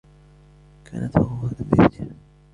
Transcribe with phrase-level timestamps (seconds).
[0.85, 2.15] كانت فخورة بإبنها.